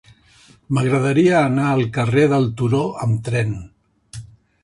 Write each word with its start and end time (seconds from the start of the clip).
M'agradaria 0.77 1.35
anar 1.49 1.67
al 1.73 1.83
carrer 1.99 2.23
del 2.33 2.49
Turó 2.61 2.81
amb 3.07 3.23
tren. 3.29 3.53